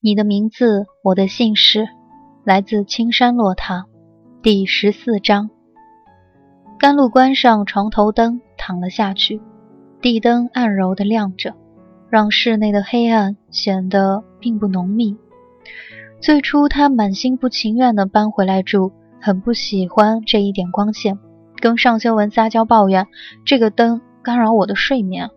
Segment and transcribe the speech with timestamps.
[0.00, 1.88] 你的名字，我的姓氏，
[2.44, 3.86] 来自青山落塔，
[4.40, 5.50] 第十四章。
[6.78, 9.42] 甘露关上床头灯，躺了下去。
[10.00, 11.52] 地灯暗柔的亮着，
[12.10, 15.16] 让室内的黑暗显得并不浓密。
[16.20, 21.18] 最初，他满心不情愿地搬回来住，很不喜欢这一点光线，
[21.56, 23.08] 跟尚修文撒娇抱怨
[23.44, 25.28] ：“这个灯干扰我的睡眠。”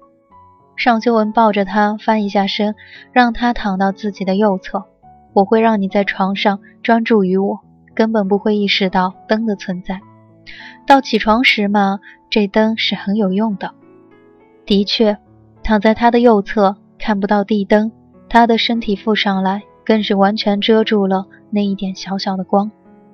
[0.83, 2.73] 尚修文抱着他翻一下身，
[3.11, 4.83] 让他躺到自己的右侧。
[5.31, 7.59] 我会让你在床上专注于我，
[7.93, 10.01] 根本不会意识到灯的存在。
[10.87, 11.99] 到起床时嘛，
[12.31, 13.75] 这灯是很有用的。
[14.65, 15.19] 的确，
[15.61, 17.91] 躺在他的右侧看不到地灯，
[18.27, 22.71] 他的身体附上来更是完全遮住了那一点小小的光。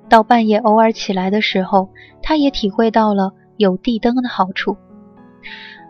[0.08, 1.90] 到半夜偶尔起来的时候，
[2.22, 4.78] 他也体会到了有地灯的好处。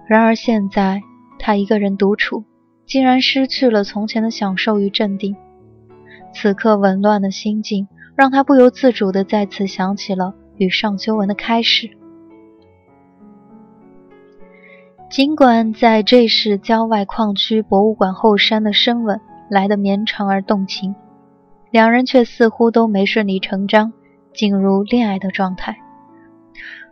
[0.08, 1.02] 然而现在，
[1.38, 2.44] 他一个人独处，
[2.86, 5.36] 竟然失去了从前的享受与镇定。
[6.34, 10.34] 此刻紊乱的心境，让他不由自主地再次想起了。
[10.58, 11.88] 与尚修文的开始，
[15.08, 20.96] 尽管在这是郊外矿区博物馆后山的深吻来得绵长而动情，
[21.70, 23.92] 两人却似乎都没顺理成章
[24.34, 25.78] 进入恋爱的状态。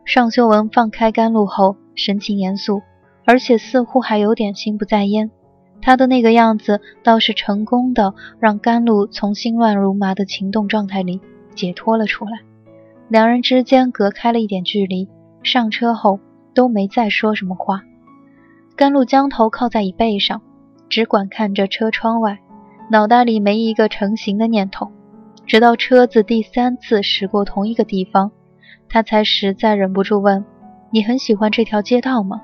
[0.05, 2.83] 尚修文放开甘露后，神情严肃，
[3.27, 5.31] 而且似乎还有点心不在焉。
[5.83, 11.21] 他的那个样子倒是成功的让甘露从心乱如麻的情动状态里
[11.55, 12.41] 解脱了出来。
[13.09, 15.09] 两人之间隔开了一点距离，
[15.43, 16.19] 上车后
[16.55, 17.83] 都没再说什么话。
[18.75, 20.41] 甘露将头靠在椅背上，
[20.89, 22.39] 只管看着车窗外，
[22.91, 24.91] 脑袋里没一个成型的念头。
[25.47, 28.33] 直到车子第三次驶过同一个地方，
[28.89, 30.45] 他才实在忍不住问
[30.91, 32.43] ：“你很喜欢这条街道吗？”“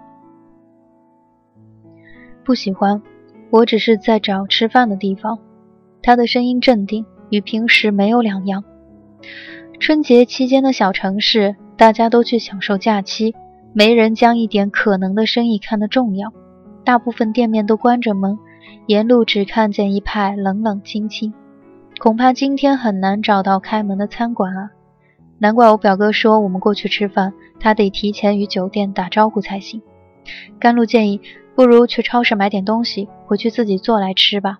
[2.45, 3.03] 不喜欢，
[3.51, 5.39] 我只是在找吃饭的地方。”
[6.03, 8.65] 他的声音镇定，与平时没有两样。
[9.79, 13.35] 春节期间的小城市，大家都去享受假期，
[13.73, 16.33] 没人将一点可能的生意看得重要。
[16.85, 18.39] 大部分店面都关着门，
[18.87, 21.33] 沿路只看见一派冷冷清清。
[22.01, 24.71] 恐怕今天很难找到开门的餐馆啊！
[25.39, 29.83] 难怪我表哥说我们过去吃饭，他得提前与酒店打招呼才行。
[30.59, 31.21] 甘露建议，
[31.55, 34.59] 不如去超市买点东西，回去自己做来吃吧。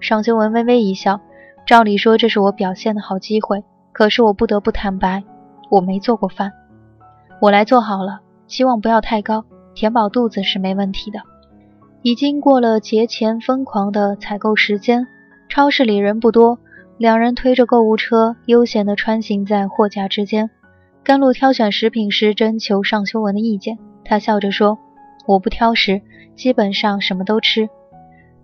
[0.00, 1.20] 尚修文微微一笑，
[1.66, 3.64] 照理说这是我表现的好机会。
[3.92, 5.24] 可是我不得不坦白，
[5.70, 6.52] 我没做过饭，
[7.40, 9.44] 我来做好了，希望不要太高，
[9.74, 11.20] 填饱肚子是没问题的。
[12.02, 15.06] 已经过了节前疯狂的采购时间，
[15.48, 16.58] 超市里人不多，
[16.98, 20.50] 两人推着购物车悠闲地穿行在货架之间。
[21.02, 24.78] 甘露挑选食品时征求尚修文的意见，他笑着说
[25.26, 26.02] ：“我不挑食，
[26.34, 27.68] 基本上什么都吃。”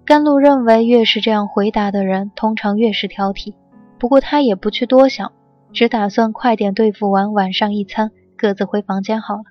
[0.04, 3.54] 甘露认为，越是这样回答的人，通常越是挑剔。
[3.98, 5.32] 不过他也不去多想。
[5.72, 9.44] 只打算快点对付完晚上一餐，各自回房间好了。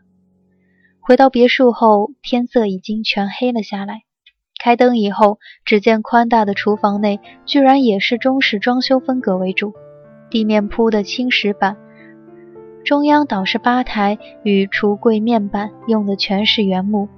[1.00, 4.02] 回到别墅后，天色已经全黑了下来。
[4.64, 9.74] 开灯以后，只见宽大的厨房内居然也是中式装修风格为主，
[10.30, 11.76] 地面铺的青石板，
[12.86, 17.10] 中央倒是吧台与橱柜面板用的全是原木，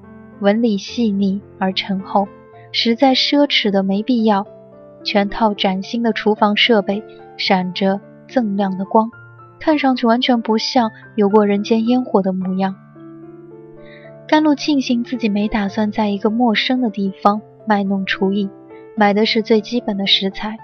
[0.44, 2.28] 纹理细腻而沉厚，
[2.74, 4.46] 实在奢侈的没必要。
[5.04, 7.02] 全套崭新的厨房设备
[7.38, 8.00] 闪着。
[8.26, 9.12] 锃亮的光，
[9.60, 12.76] 看上去完全不像有过人间烟火的模样。
[14.28, 18.50] 甘露庆幸自己没打算在一个陌生的地方卖弄厨艺，
[18.96, 20.58] 买的是最基本的食材。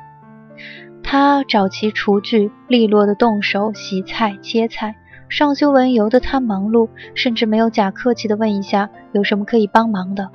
[1.04, 4.96] 他找齐厨具，利落的动手洗菜切菜。
[5.30, 10.30] 尚修文由得他忙碌，甚至没有假客气的问一下有什么可以帮忙的。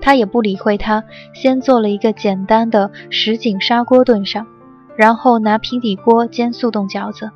[0.00, 1.02] 他也不理会他，
[1.34, 4.46] 先做了一个简单的什锦砂锅炖上。
[4.96, 7.30] 然后拿平底锅煎速冻饺子。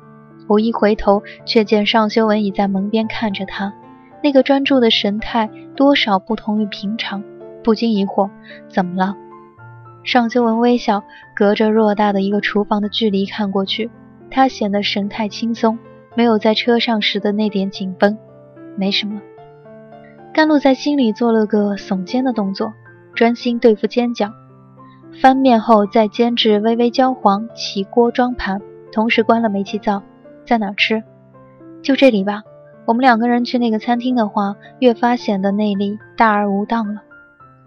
[0.47, 3.73] 我一回头，却见尚修文已在门边看着他，
[4.21, 7.23] 那个专注的神态多少不同于平常，
[7.63, 8.29] 不禁疑惑：
[8.67, 9.15] 怎么了？
[10.03, 11.03] 尚修文微笑，
[11.33, 13.89] 隔着偌大的一个厨房的距离看过去，
[14.29, 15.79] 他显得神态轻松，
[16.15, 18.17] 没有在车上时的那点紧绷。
[18.75, 19.21] 没什么。
[20.33, 22.73] 甘露在心里做了个耸肩的动作，
[23.13, 24.31] 专心对付煎饺。
[25.21, 28.61] 翻面后再煎至微微焦黄，起锅装盘，
[28.91, 30.01] 同时关了煤气灶。
[30.45, 31.03] 在哪吃？
[31.83, 32.41] 就这里吧。
[32.85, 37.01] 我们两个人去那个餐厅的话，越发显得内力大而无当了。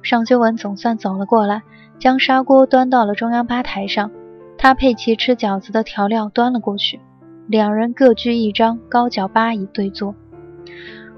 [0.02, 1.62] 尚修文总算走了过来，
[1.98, 4.10] 将砂锅端到了中央吧台上，
[4.58, 7.00] 他配齐吃饺子的调料端了过去，
[7.48, 10.14] 两人各居一张高脚八椅对坐。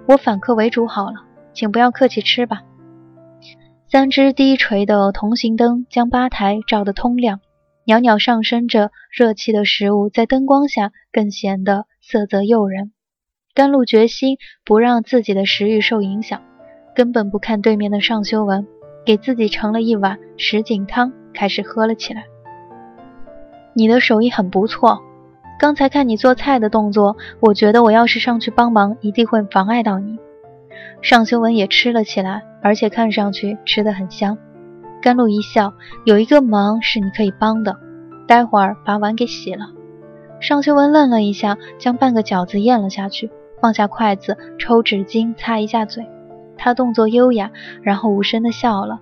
[0.06, 1.24] 我反客为主好了。
[1.54, 2.60] 请不要客气，吃吧。
[3.90, 7.40] 三只低垂的同行灯将吧台照得通亮，
[7.84, 12.92] 袅袅上升着热气的食物在灯光下更显得色泽诱人。
[13.54, 16.42] 甘露决心不让自己的食欲受影响，
[16.94, 18.64] 根本不看对面的尚修文，
[19.04, 22.26] 给自己盛了一碗什锦汤，开始喝了起来。
[23.74, 25.02] 你的手艺很不错，
[25.58, 30.16] 刚才看你做菜的动作，我觉得我要是上去帮忙，一定会妨碍到你。
[31.02, 34.38] 尚修文也吃了起来，而且看上去吃得很香。
[35.02, 35.72] 甘露一笑
[36.06, 37.76] ：“有一个忙是你可以帮的，
[38.26, 39.66] 待会儿把碗给洗了。”
[40.40, 46.06] 尚修文愣了一下，将半个饺子咽了下去，放下筷子，抽纸巾擦一下嘴。
[46.56, 47.50] 他动作优雅，
[47.82, 49.00] 然后无声地笑了。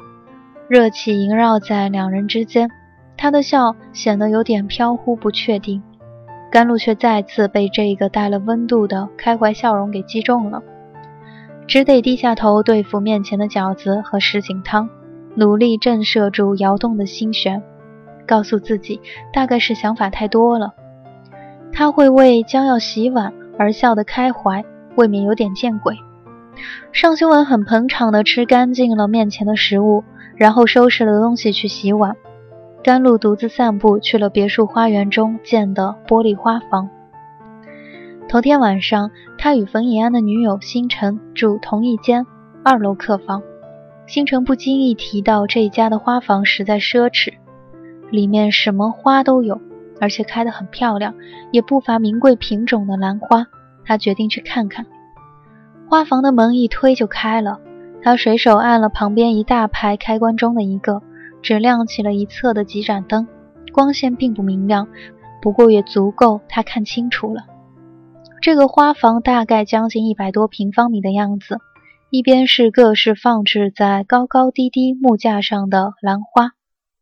[0.69, 2.71] 热气萦绕在两人之间，
[3.19, 5.83] 他的笑显得有点飘忽不确定。
[6.51, 10.63] 甘露却再次被这个带了温度的开怀笑容给击中了。
[11.67, 14.89] 只得低下头对付面前的饺子和什锦汤，
[15.35, 17.63] 努力震慑住摇动的心弦，
[18.27, 19.01] 告诉自己
[19.33, 20.75] 大概是想法太多了。
[21.73, 24.65] 他会为将要洗碗而笑得开怀，
[24.95, 25.97] 未免有点见鬼。
[26.93, 30.05] 尚修文很捧场地吃干净了面前的食物，
[30.37, 32.17] 然后收拾了东西去洗碗。
[32.87, 36.89] 甘露独自散步去了别墅花园中建的玻璃花房。
[38.29, 42.25] 头天晚上，他与冯以安的女友星辰住同一间
[42.63, 43.43] 二楼客房。
[44.07, 47.33] 星辰不经意提到这一家的花房实在奢侈，
[48.13, 49.61] 里面什么花都有，
[50.01, 51.13] 而且开得很漂亮，
[51.51, 53.49] 也不乏名贵品种的兰花。
[53.85, 54.87] 他决定去看看。
[55.89, 57.59] 花房的门一推就开了，
[58.01, 61.03] 他随手按了旁边一大排开关中的一个，
[61.47, 63.29] 只亮起了一侧的几盏灯，
[63.73, 64.89] 光线并不明亮，
[65.41, 67.45] 不过也足够他看清楚了。
[68.43, 71.59] 这个花房大概将近一百多平方米的样子，
[72.11, 76.51] 一边是各式放置在高高低低木架上的兰花，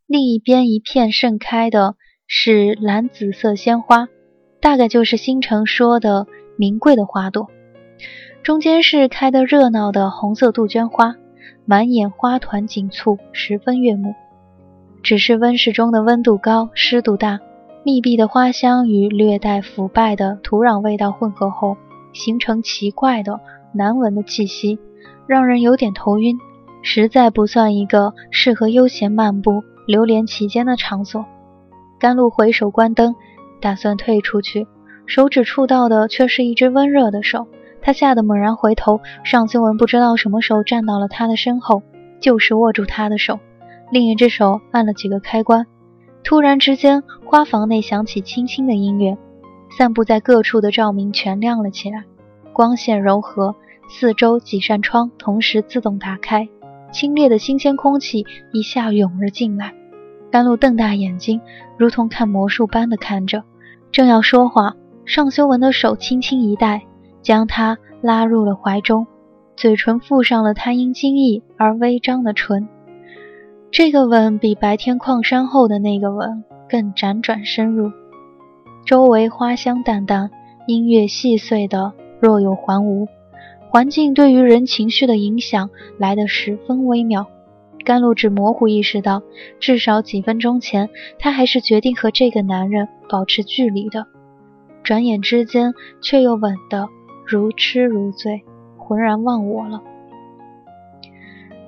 [0.06, 1.94] 另一边一片盛开的
[2.26, 4.08] 是蓝紫色鲜花，
[4.61, 6.26] 大概就是星城说的
[6.58, 7.49] 名贵的花朵。
[8.43, 11.17] 中间是开得热闹的红色杜鹃花，
[11.64, 14.14] 满眼花团锦簇，十分悦目。
[15.04, 17.38] 只是温室中的温度高，湿度大。
[17.84, 21.76] 密闭的花香与略带腐败的土壤味道混合后，
[22.14, 23.38] 形成奇怪的
[23.75, 24.78] 难闻的气息，
[25.26, 26.38] 让人有点头晕，
[26.82, 31.26] 实在不算一个适合悠闲漫步、流连其间的场所。
[32.00, 33.14] 甘露回首关灯，
[33.61, 34.66] 打算退出去，
[35.04, 37.46] 手指触到的却是一只温热的手，
[37.82, 41.82] 他吓得猛然回头，尚修文不知道什么时候站到了他的身后，
[42.23, 43.38] 就是握住他的手，
[43.91, 45.67] 另一只手按了几个开关。
[46.23, 49.17] 突然之间，花房内响起轻轻的音乐，
[49.76, 52.05] 散布在各处的照明全亮了起来，
[52.53, 53.55] 光线柔和，
[53.88, 56.49] 四周几扇窗同时自动打开，
[56.91, 59.75] 清冽的新鲜空气一下涌了进来。
[60.31, 61.41] 甘露瞪大眼睛，
[61.76, 63.45] 如同看魔术般的看着，
[63.93, 64.75] 正要说话，
[65.05, 66.83] 尚修文的手轻轻一带，
[67.23, 69.07] 将他拉入了怀中，
[69.57, 72.67] 嘴唇附上了他因惊异而微张的唇。
[73.75, 77.90] 这个吻比白天矿山后的那个吻更辗转深入，
[78.87, 80.31] 周围花香淡淡，
[80.69, 83.09] 音乐细碎的若有还无，
[83.69, 87.26] 环境对于人情绪的影响来得十分微妙。
[87.85, 89.25] 甘露只模糊意识到，
[89.59, 90.88] 至少几分钟前，
[91.19, 94.07] 他还是决定和这个男人保持距离的，
[94.85, 96.88] 转眼之间却又吻得
[97.26, 98.45] 如痴如醉，
[98.76, 99.83] 浑然忘我了。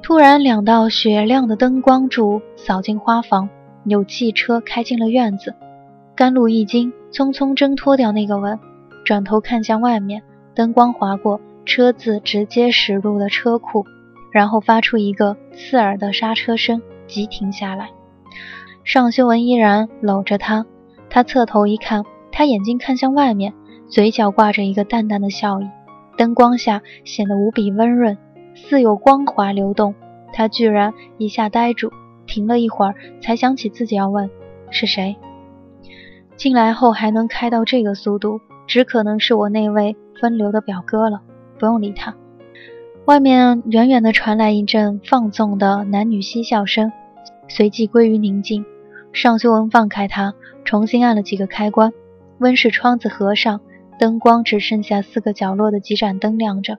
[0.07, 3.49] 突然，两道雪亮的灯光柱扫进花房，
[3.85, 5.53] 有汽车开进了院子。
[6.15, 8.57] 甘露一惊，匆匆挣脱掉那个吻，
[9.05, 10.23] 转头看向外面，
[10.55, 13.85] 灯光划过车子，直接驶入了车库，
[14.31, 17.91] 然后发出一个刺耳的刹车声，急停下来。
[18.85, 20.67] 尚修文依然搂着她，
[21.11, 23.55] 他侧头一看，他眼睛看向外面，
[23.89, 25.67] 嘴角挂着一个淡淡的笑意，
[26.17, 28.17] 灯光下显得无比温润，
[28.57, 29.95] 似有光华流动。
[30.33, 31.93] 他居然一下呆住，
[32.27, 34.29] 停了一会儿，才想起自己要问
[34.71, 35.17] 是谁。
[36.37, 41.23] 进来后还能开到这个速度，只可能是我那位分流的表哥了。
[41.59, 42.15] 不用理他。
[43.07, 46.93] 外面远远的传来一阵放纵的男女嬉笑声，
[47.49, 48.67] 随即归于宁静。
[49.13, 50.35] 尚修文放开他，
[50.65, 51.93] 重新按了几个开关，
[52.39, 53.61] 温室窗子合上，
[53.99, 56.77] 灯光只剩下四个角落的几盏灯亮着。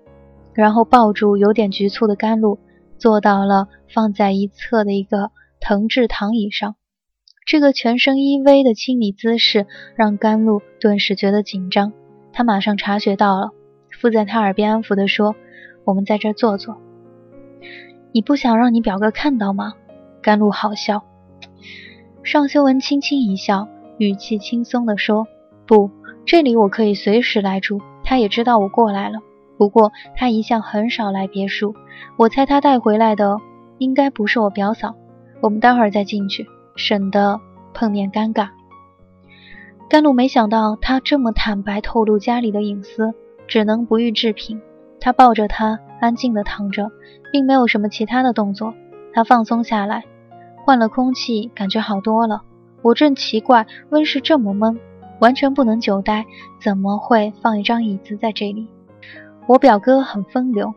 [0.58, 2.58] 然后抱住有点局促的甘露，
[2.98, 6.74] 坐到了放在一侧的一个藤制躺椅上。
[7.46, 11.94] 这个全身依偎的亲昵姿势让甘露顿时觉得紧张。
[12.34, 13.52] 他马上察觉到了，
[14.02, 15.36] 附在他耳边安抚地说
[15.86, 16.76] ：“我们在这坐坐。
[18.12, 19.76] 你不想让你表哥看到吗？”
[20.24, 21.04] 甘露好笑。
[22.24, 25.28] 尚修文轻轻一笑，语气轻松地说
[25.68, 25.92] ：“不，
[26.26, 27.80] 这里我可以随时来住。
[28.04, 29.20] 他也知道我过来了。
[29.58, 31.76] 不过他一向很少来别墅，
[32.18, 33.38] 我猜他带回来的
[33.78, 34.96] 应该不是我表嫂。
[35.42, 36.48] 我们待会儿再进去。”
[36.78, 37.42] 省得
[37.74, 38.50] 碰面尴尬。
[39.90, 43.16] 甘露没想到他这么坦白透露家里的隐私，
[43.48, 44.62] 只能不予置评。
[45.00, 46.92] 他抱着他安静地躺着，
[47.32, 48.76] 并没有什么其他的动作。
[49.12, 50.04] 他放松下来，
[50.64, 52.44] 换了空气，感觉好多了。
[52.84, 54.80] 我正奇怪温室这么闷，
[55.20, 56.28] 完全不能久待，
[56.62, 58.68] 怎么会放一张椅子在这里？
[59.48, 60.74] 我表哥很风流，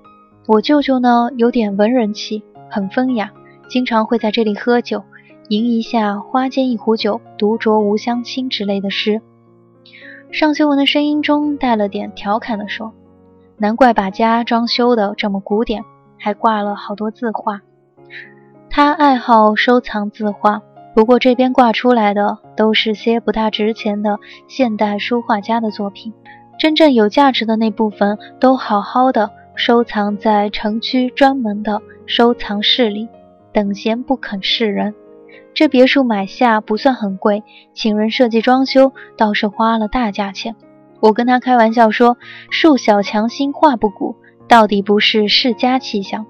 [0.47, 3.33] 我舅舅呢有点文人气，很风雅，
[3.69, 5.03] 经常会在这里喝酒。
[5.49, 9.21] 吟一下“花间一壶酒，独酌无相亲”之类的诗。
[10.31, 12.93] 尚修文的声音中带了点调侃的说
[13.59, 15.83] ：“难怪把家装修的这么古典，
[16.17, 17.63] 还挂了好多字画。
[18.71, 20.63] 他爱好收藏字画，
[20.95, 26.13] 不过这边挂出来的都是些不大值钱的现代书画家的作品，
[26.61, 33.09] 真正有价值的那部分都好好的收藏在城区专门的收藏室里，
[33.51, 34.95] 等闲不肯示人。”
[35.55, 40.55] 这别墅买下不算很贵，请人设计装修倒是花了大价钱。
[41.01, 42.19] 我跟他开玩笑说
[42.53, 46.27] ：“树小强新，画不古，到底不是世家气象。”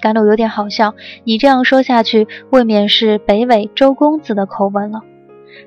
[0.00, 5.02] 甘露有点好笑，你这样说下去，未免是北纬周公子的口吻了。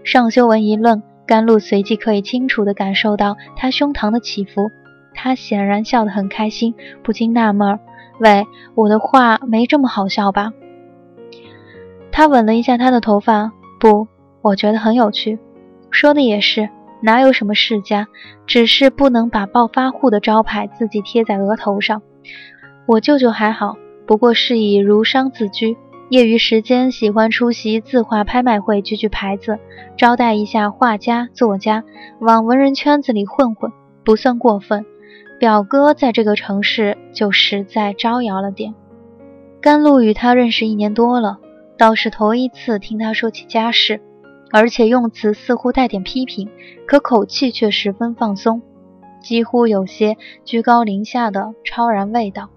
[0.03, 4.71] 尚修文一愣，甘露随即可以清楚地感受到他胸膛的起伏。
[5.13, 7.79] 他显然笑得很开心，不禁纳闷儿
[8.19, 10.53] ：“喂，我的话没这么好笑吧？”
[12.11, 14.07] 他吻了一下她的头发，不，
[14.41, 15.37] 我觉得很有趣。
[15.91, 16.67] 说的也是，
[17.03, 18.07] 哪有什么世家，
[18.47, 22.01] 只是不能把暴发户的招牌自己贴在额头上。
[22.87, 23.75] 我舅舅还好，
[24.07, 25.77] 不过是以儒商自居，
[26.09, 29.59] 业余时间喜欢出席字画拍卖会，举举牌子，
[29.95, 31.83] 招待一下画家、作家，
[32.19, 33.71] 往文人圈子里混混，
[34.03, 34.85] 不算过分。
[35.39, 38.73] 表哥在这个城市就实在招摇了点。
[39.61, 41.37] 甘露与他认识一年多了。
[41.77, 44.01] 倒是头一次听他说起家事，
[44.51, 46.49] 而且用词似乎带点批评，
[46.85, 48.61] 可口气却十分放松，
[49.21, 52.49] 几乎有些居高临下的超然味道。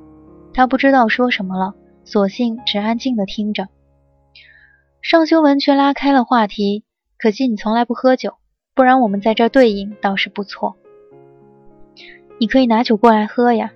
[0.55, 3.69] 他不知道说什么了，索性只安静的听着。
[5.01, 6.85] 尚修文却拉开了话题，
[7.19, 8.35] 可惜你从来不喝酒，
[8.75, 10.77] 不然我们在这对饮倒是不错。
[12.39, 13.73] 你可以拿酒过来喝呀。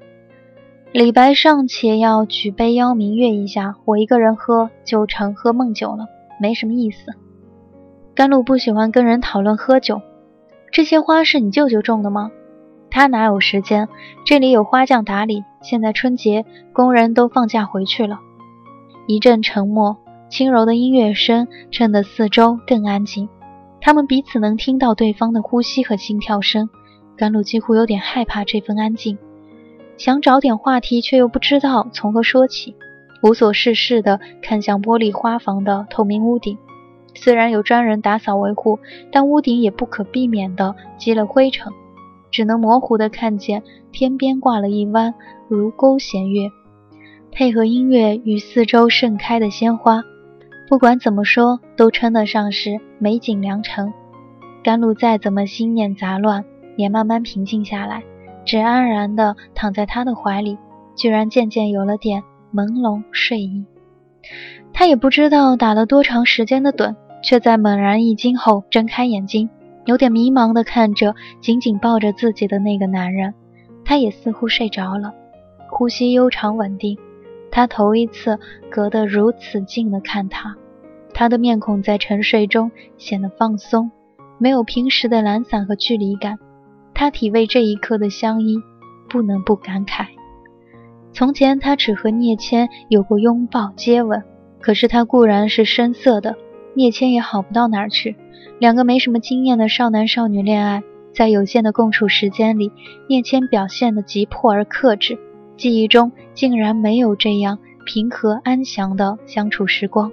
[0.92, 6.06] 李白尚且要举杯邀明月一下，我一个人喝就成喝梦酒了，
[6.40, 7.12] 没什么意思。
[8.14, 10.00] 甘露不喜欢跟人讨论喝酒。
[10.72, 12.30] 这些花是你舅舅种的吗？
[12.90, 13.88] 他哪有时间？
[14.24, 15.44] 这里有花匠打理。
[15.68, 18.20] 现在春节，工人都放假回去了。
[19.08, 19.96] 一阵沉默，
[20.28, 23.28] 轻柔的音乐声衬得四周更安静。
[23.80, 26.70] 他们彼此能听到对方的呼吸和心跳声。
[27.16, 29.18] 甘露几乎有点害怕这份安静。
[29.96, 32.76] 想找点话题，却又不知道从何说起，
[33.24, 36.56] 无所事事地看向玻璃花房的透明屋顶。
[37.16, 38.78] 虽然有专人打扫维护，
[39.10, 41.72] 但屋顶也不可避免地积了灰尘，
[42.36, 43.62] 只能模糊地看见
[43.92, 45.14] 天边挂了一弯
[45.48, 46.50] 如钩弦月，
[47.32, 50.02] 配合音乐与四周盛开的鲜花，
[50.68, 53.90] 不管怎么说，都称得上是美景良辰。
[54.62, 56.44] 甘露再怎么心念杂乱，
[56.76, 58.02] 也慢慢平静下来。
[58.44, 60.58] 只安然地躺在他的怀里，
[60.94, 63.64] 居然渐渐有了点朦胧睡意。
[64.74, 69.48] 他也不知道打了多长时间的盹，却在猛然一惊后睁开眼睛，
[69.86, 73.32] 有点迷茫地看着紧紧抱着自己的那个男人。
[73.84, 75.14] 他也似乎睡着了，
[75.70, 76.98] 呼吸悠长稳定。
[77.50, 78.38] 他头一次
[78.68, 80.56] 隔得如此近地看他，
[81.14, 83.90] 他的面孔在沉睡中显得放松，
[84.38, 86.38] 没有平时的懒散和距离感。
[86.92, 88.58] 他体味这一刻的相依，
[89.08, 90.06] 不能不感慨。
[91.12, 94.22] 从前他只和聂谦有过拥抱、接吻，
[94.60, 96.36] 可是他固然是深色的，
[96.76, 98.16] 聂谦也好不到哪儿去。
[98.58, 100.82] 两个没什么经验的少男少女恋爱，
[101.14, 102.70] 在有限的共处时间里，
[103.08, 105.18] 聂谦表现得急迫而克制，
[105.56, 110.12] 记忆中竟然没有这样平和安详的相处时光。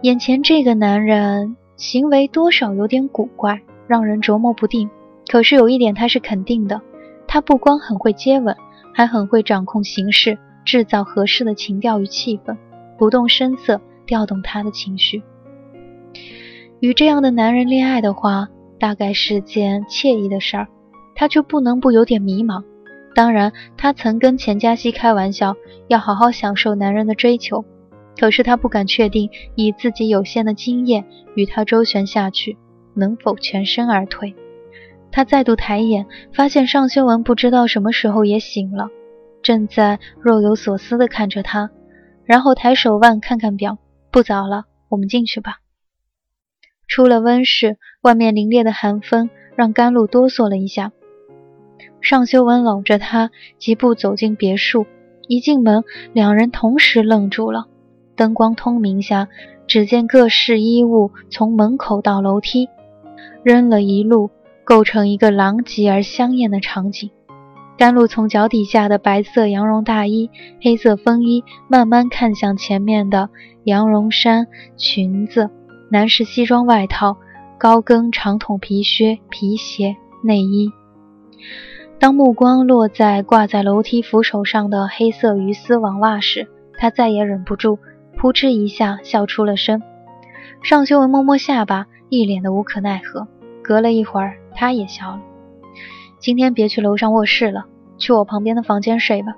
[0.00, 4.88] 眼前这个男人行为多少有点古怪，让人琢磨不定。
[5.30, 6.80] 可是有一点他是肯定的，
[7.28, 8.56] 他不光很会接吻，
[8.94, 12.56] 还很会掌控形势，制造合适的情调与气氛，
[12.96, 15.22] 不动声色调动他的情绪。
[16.82, 18.48] 与这样的男人恋爱的话，
[18.80, 20.66] 大概是件惬意的事儿，
[21.14, 22.64] 他却不能不有点迷茫。
[23.14, 25.54] 当然，他曾跟钱嘉熙开玩笑，
[25.86, 27.64] 要好好享受男人的追求。
[28.18, 31.04] 可是他不敢确定，以自己有限的经验
[31.36, 32.58] 与他周旋下去，
[32.96, 34.34] 能否全身而退。
[35.12, 38.88] 他再度抬眼，发现尚修文不知道什么时候也醒了，
[39.40, 41.70] 正在若有所思地看着他，
[42.24, 43.78] 然后抬手腕看看表，
[44.10, 45.58] 不早了，我们进去吧。
[46.92, 50.92] 出了温室，外面凛冽的寒风让甘露哆嗦了一下。
[52.02, 54.84] 尚修文搂着她，疾步走进别墅。
[55.26, 57.64] 一进门，两人同时愣住了。
[58.14, 59.28] 灯光通明下，
[59.66, 62.68] 只见各式衣物从门口到楼梯
[63.42, 64.28] 扔了一路，
[64.62, 67.10] 构成一个狼藉而香艳的场景。
[67.78, 70.28] 甘露从脚底下的白色羊绒大衣、
[70.60, 73.30] 黑色风衣慢慢看向前面的
[73.64, 74.46] 羊绒衫、
[74.76, 75.48] 裙子、
[75.92, 77.18] 男士西装外套、
[77.58, 80.72] 高跟长筒皮靴、皮鞋、内衣。
[81.98, 87.78] 当目光落在挂在楼梯扶手上的黑色鱼丝网袜时，他再也忍不住。
[88.16, 89.82] 扑哧一下笑出了声，
[90.62, 93.28] 尚修文摸摸下巴，一脸的无可奈何。
[93.62, 95.20] 隔了一会儿，他也笑了。
[96.18, 97.66] 今天别去楼上卧室了，
[97.98, 99.34] 去我旁边的房间睡吧。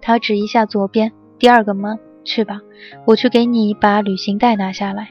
[0.00, 2.60] 他指一下左边第二个门，去吧，
[3.04, 5.10] 我去给你把旅行袋拿下来。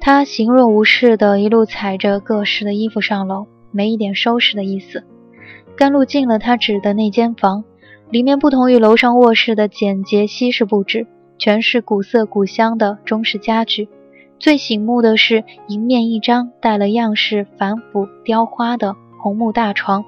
[0.00, 5.04] 他行若无事的一路踩着各式的衣服上楼，没一点收拾的意思。
[5.76, 7.64] 甘露进了他指的那间房，
[8.10, 11.06] 里面不同于楼上卧室的简洁西式布置。
[11.38, 13.88] 全是古色古香的中式家具，
[14.38, 20.04] 最醒目的是迎面一张带了样式繁复雕花的红木大床，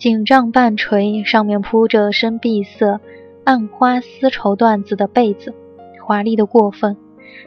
[0.00, 2.98] 颈帐半垂，上面铺着深碧色
[3.44, 5.54] 暗花丝绸缎子的被子，
[6.04, 6.96] 华丽的过分。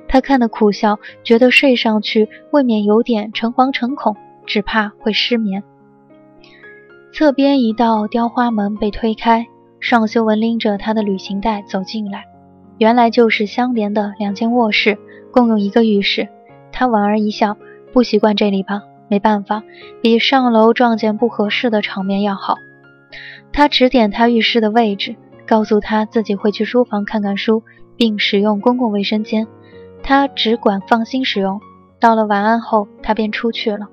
[0.07, 5.63] 他看得苦笑，觉得睡上去未免有点诚惶诚恐，只怕会失眠。
[7.11, 9.45] 侧边一道雕花门被推开，
[9.79, 12.25] 尚修文拎着他的旅行袋走进来。
[12.79, 14.97] 原来就是相连的两间卧室，
[15.31, 16.27] 共用一个浴室。
[16.71, 17.55] 他莞尔一笑，
[17.91, 18.81] 不习惯这里吧？
[19.09, 19.61] 没办法，
[20.01, 22.57] 比上楼撞见不合适的场面要好。
[23.51, 27.61] 他指点他浴室的位置，告诉他自己会去书房看看书，
[27.95, 29.47] 并使用公共卫生间，
[30.03, 31.59] 他只管放心使用。
[31.99, 33.87] 到了晚安后，他便出去了。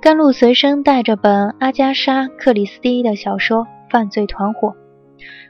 [0.00, 4.68] 甘露随身带着本阿加莎·克里斯蒂的小说《犯罪团伙》。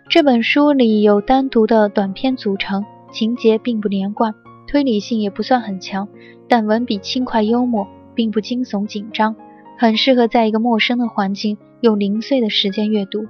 [0.09, 4.35] 这本书里有单独的短篇组成，情节并不连贯，
[4.67, 6.09] 推理性也不算很强，
[6.49, 9.37] 但文笔轻快幽默，并不惊悚紧张，
[9.79, 13.27] 很适合在一个陌生的环境用零碎的时间阅读。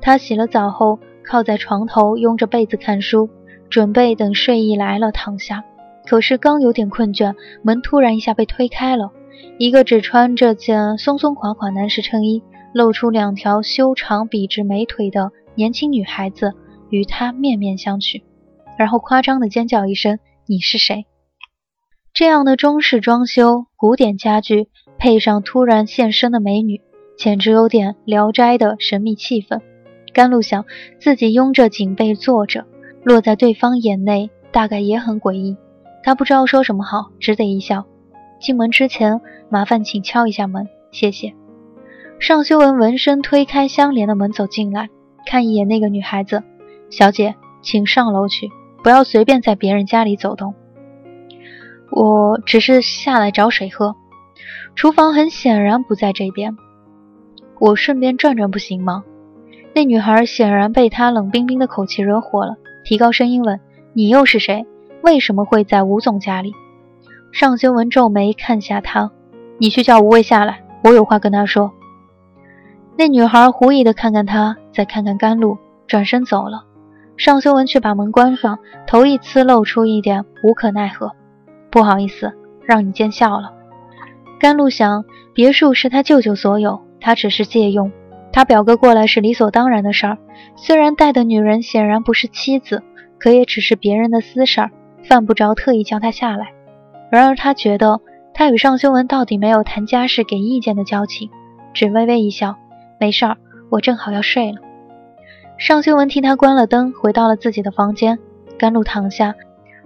[0.00, 3.28] 他洗了澡后，靠在床头，拥着被子看书，
[3.70, 5.64] 准备等睡意来了躺下。
[6.04, 9.10] 可是刚有点困倦，门突然一下被推开了，
[9.58, 15.32] 一个只穿着件松松垮垮男士衬衣，露出两条修长笔直美腿的。
[15.56, 16.52] 年轻女孩子
[16.90, 18.22] 与他面面相觑，
[18.76, 21.06] 然后夸张的尖叫一声：“你是谁？”
[22.12, 26.82] 这样的中式装修、古典家具，配上突然现身的美女，
[27.16, 29.62] 简直有点《聊斋》的神秘气氛。
[30.12, 30.66] 甘露想，
[31.00, 32.66] 自己拥着颈背坐着，
[33.06, 35.56] 落在对方眼内，大概也很诡异。
[36.02, 37.86] 他不知道说什么好，只得一笑。
[38.40, 41.32] 进门之前，麻烦请敲一下门，谢谢。
[42.18, 44.90] 尚修文闻声推开相连的门，走进来。
[45.24, 46.42] 看一眼那个女孩子，
[46.90, 48.50] 小姐，请上楼去，
[48.82, 50.56] 不要随便在别人家里走动。
[51.92, 53.94] 我只是下来找水喝，
[54.74, 56.56] 厨房很显然不在这边。
[57.60, 59.04] 我顺便转转不行吗？
[59.76, 63.58] 那女孩显然被他冷冰冰的口气惹火了，提高声音问
[63.94, 64.64] ：“你又是谁？
[65.02, 66.52] 为什么会在吴总家里？”
[67.34, 69.10] 尚修文皱眉看下他
[69.58, 71.72] ：“你去叫吴卫下来，我有话跟他说。”
[72.96, 76.62] 那女孩狐疑的看看他，再看看甘露，转身走了。
[77.16, 81.10] 尚修文却把门关上，头一次露出一点无可奈何。
[81.70, 83.52] 不好意思，让你见笑了。
[84.38, 87.90] 甘露想，别墅是他舅舅所有，他只是借用。
[88.36, 90.18] 他表哥过来是理所当然的事儿。
[90.56, 92.82] 虽然带的女人显然不是妻子，
[93.18, 94.70] 可也只是别人的私事儿，
[95.04, 96.48] 犯不着特意叫他下来。
[97.10, 98.02] 然而他觉得，
[98.34, 101.30] 他与尚修文到底没有谈家事给意见的交情，
[101.72, 102.56] 只微微一笑
[103.00, 103.38] ：“没事儿，
[103.70, 104.58] 我正好要睡了。”
[105.56, 108.18] 尚修文替他关了灯，回到了自己的房间。
[108.58, 109.34] 甘露躺下，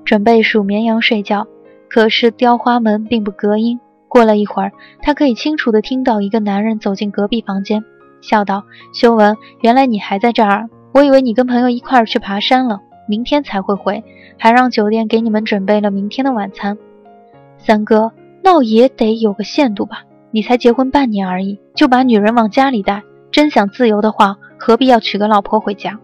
[0.05, 1.47] 准备数绵羊睡觉。
[1.89, 3.79] 可是雕花门并不隔音。
[4.09, 7.85] 过了一会儿，他可以清楚地听到一个男人走进隔壁房间，
[8.21, 10.69] 笑道：“修文，原来你还在这儿。
[10.93, 14.03] 我以为你跟朋友一块儿去爬山了，明天才会回，
[14.39, 16.79] 还让酒店给你们准备了明天的晚餐。”
[17.59, 20.05] 三哥，闹也得有个限度吧？
[20.31, 25.99] 你才结婚半年而已，就把女人往家里带，真想自由的话，何必要娶个老婆回家？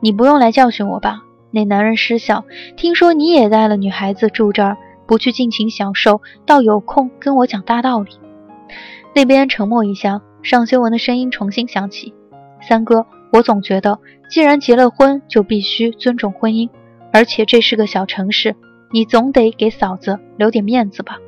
[0.00, 1.22] 你不用来教训我吧？
[1.50, 2.44] 那男人失笑。
[2.76, 4.76] 听说你也带了女孩子住这儿。
[5.08, 8.10] 不去尽情享受，倒有空跟我讲大道理。
[9.14, 12.14] 那边沉默一下，尚修文的声音重新响起
[12.62, 13.98] ：“三哥，我总觉得，
[14.30, 16.70] 既然结了婚，就必须尊重婚姻。
[17.12, 18.54] 而且这是个小城市，
[18.92, 21.18] 你总得给嫂子留点面子吧？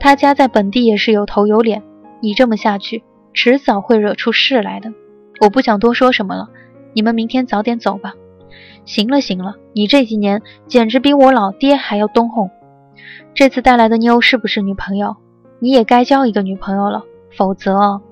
[0.00, 1.84] 他家在本地也是有头有脸，
[2.20, 4.92] 你这么下去，迟早会惹出事来的。
[5.40, 6.48] 我不想多说什么了，
[6.92, 8.14] 你们明天早点走吧。
[8.84, 12.50] 行了行了，你这几年简直比我老爹还要东哄。”
[13.32, 15.14] 这次带来的妞是不是女朋友？
[15.60, 18.02] 你也该交一个女朋友了，否则……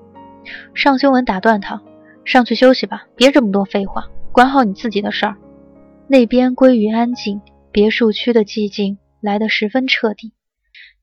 [0.73, 1.81] 尚修文打断他
[2.25, 5.37] ：“上去休息吧，别这么多废话，管好你自己的事儿。”
[6.07, 10.33] 那边归于安静，别墅区的寂静来得十分彻底。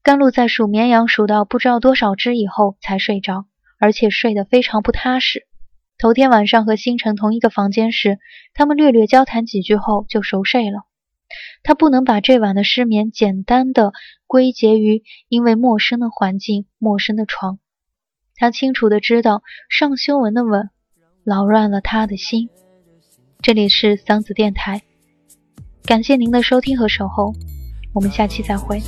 [0.02, 3.46] 甘露在数绵羊数到不知道多少只以后才睡着，
[3.78, 5.46] 而且睡得非常不踏实。
[5.98, 8.18] 头天晚上和星辰同一个房间时，
[8.55, 10.83] 他们略略交谈几句后就熟睡了。
[11.62, 13.92] 他不能把这晚的失眠简单的
[14.26, 17.59] 归结于因为陌生的环境、陌生的床。
[18.37, 20.71] 他清楚的知道尚修文的吻
[21.25, 22.49] 扰乱了他的心。
[23.40, 24.83] 这里是桑子电台，
[25.85, 27.33] 感谢您的收听和守候，
[27.92, 28.81] 我们下期再会。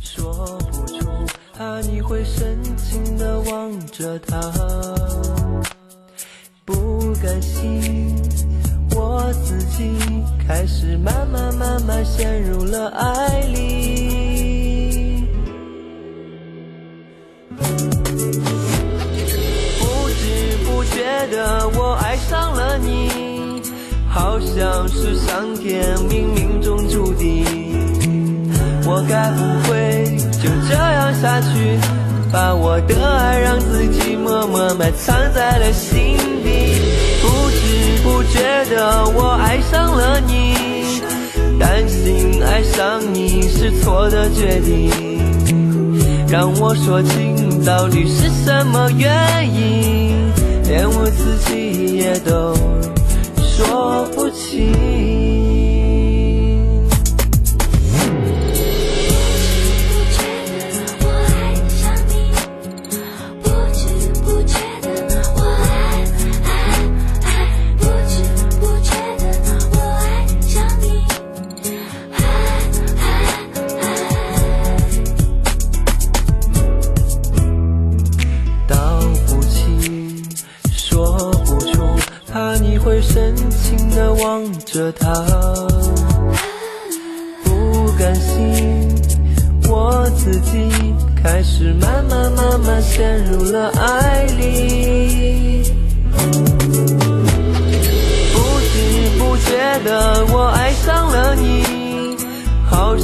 [0.00, 1.08] 说不出，
[1.54, 4.40] 怕你会深情的望着他，
[6.64, 8.14] 不甘心。
[8.92, 9.96] 我自己
[10.46, 14.09] 开始慢慢慢慢陷入了爱里，
[24.60, 27.46] 像是上天冥冥中注定。
[28.84, 31.78] 我该不会就这样下去，
[32.30, 36.76] 把我的爱让自己默默埋藏在了心底。
[37.22, 40.52] 不知不觉的我爱上了你，
[41.58, 44.90] 担心爱上你是错的决定。
[46.28, 49.10] 让我说清到底是什么原
[49.54, 50.30] 因，
[50.64, 52.54] 连我自己也都
[54.50, 54.99] 说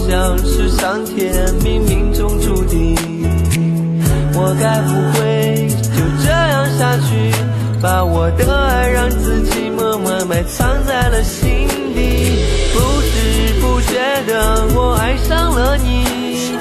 [0.08, 2.94] 像是上天冥冥中注定，
[4.34, 7.34] 我该不会就这样下去。
[7.82, 12.38] 把我的爱让自己默默埋藏在了心底，
[12.72, 16.56] 不知不觉的我爱上了你，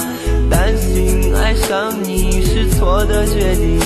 [0.49, 3.79] 担心爱上你是错的决定。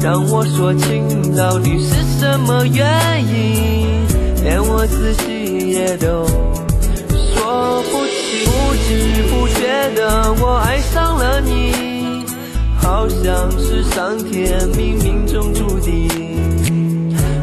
[0.00, 4.06] 让我说清到底是什么原因，
[4.44, 6.26] 连我自己也都。
[8.88, 12.24] 不知不觉的我爱上了你。
[12.80, 16.08] 好像是上天冥冥中注定，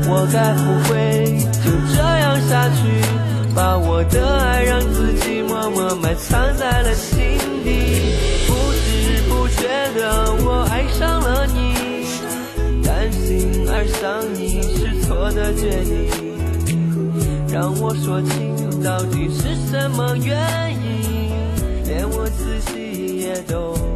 [0.09, 2.81] 我该不会就这样下去，
[3.53, 7.69] 把我的爱让自己默默埋藏在了心底。
[8.47, 11.61] 不知不觉的我爱上了你，
[12.81, 16.09] 担心爱上你是错的决定。
[17.53, 20.35] 让我说清到底是什么原
[20.73, 20.74] 因，
[23.35, 23.94] 夜都。